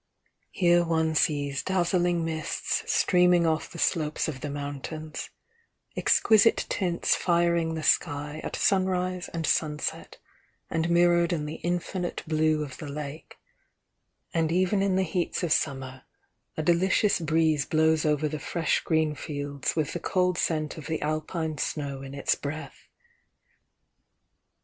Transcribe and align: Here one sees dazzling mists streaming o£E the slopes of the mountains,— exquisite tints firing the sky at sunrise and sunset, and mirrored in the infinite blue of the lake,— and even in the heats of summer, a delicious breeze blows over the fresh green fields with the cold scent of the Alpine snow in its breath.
Here 0.49 0.83
one 0.83 1.13
sees 1.13 1.61
dazzling 1.61 2.25
mists 2.25 2.91
streaming 2.91 3.43
o£E 3.43 3.69
the 3.69 3.77
slopes 3.77 4.27
of 4.27 4.41
the 4.41 4.49
mountains,— 4.49 5.29
exquisite 5.95 6.65
tints 6.69 7.15
firing 7.15 7.75
the 7.75 7.83
sky 7.83 8.41
at 8.43 8.55
sunrise 8.55 9.29
and 9.31 9.45
sunset, 9.45 10.17
and 10.71 10.89
mirrored 10.89 11.31
in 11.31 11.45
the 11.45 11.57
infinite 11.61 12.23
blue 12.27 12.63
of 12.63 12.77
the 12.77 12.87
lake,— 12.87 13.37
and 14.33 14.51
even 14.51 14.81
in 14.81 14.95
the 14.95 15.03
heats 15.03 15.43
of 15.43 15.51
summer, 15.51 16.01
a 16.57 16.63
delicious 16.63 17.19
breeze 17.19 17.67
blows 17.67 18.03
over 18.03 18.27
the 18.27 18.39
fresh 18.39 18.79
green 18.83 19.13
fields 19.13 19.75
with 19.75 19.93
the 19.93 19.99
cold 19.99 20.35
scent 20.35 20.79
of 20.79 20.87
the 20.87 20.99
Alpine 21.03 21.59
snow 21.59 22.01
in 22.01 22.15
its 22.15 22.33
breath. 22.33 22.87